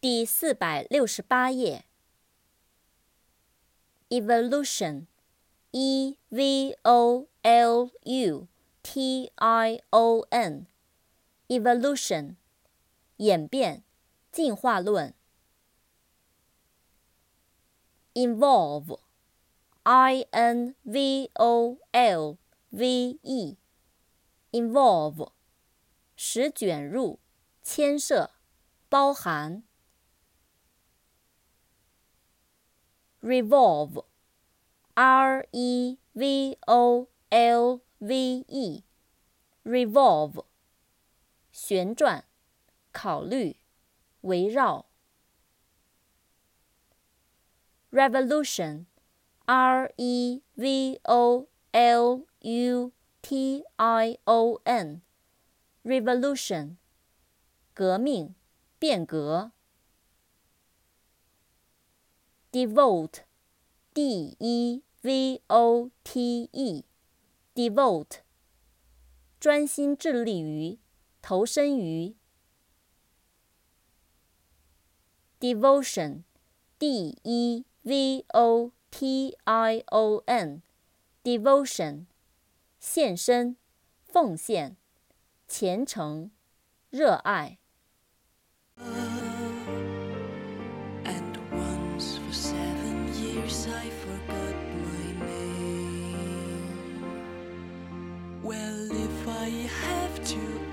[0.00, 1.84] 第四百六十八页。
[4.10, 8.46] evolution，e v o l u
[8.80, 12.36] t i o n，evolution，
[13.16, 13.82] 演变，
[14.30, 15.12] 进化论。
[18.14, 22.38] involve，i n v o l
[22.70, 25.32] v e，involve，
[26.14, 27.18] 使卷入，
[27.64, 28.30] 牵涉，
[28.88, 29.64] 包含。
[33.21, 34.03] revolve,
[34.95, 38.83] r e v o l v e,
[39.63, 40.43] revolve，
[41.51, 42.25] 旋转，
[42.91, 43.55] 考虑，
[44.21, 44.85] 围绕。
[47.91, 48.85] revolution,
[49.45, 52.91] r e v o l u
[53.21, 55.01] t i o n,
[55.83, 56.77] revolution，
[57.73, 58.35] 革命，
[58.79, 59.51] 变革。
[62.57, 63.21] devote,
[63.93, 66.83] d e v o t e,
[67.55, 68.19] devote，
[69.39, 70.77] 专心致力于，
[71.21, 72.15] 投身于。
[75.39, 76.23] devotion,
[76.79, 80.61] d e v o t i o n,
[81.21, 82.05] devotion，
[82.79, 83.57] 献身，
[84.05, 84.77] 奉献，
[85.47, 86.31] 虔诚，
[86.89, 87.59] 热爱。
[99.48, 100.67] I have to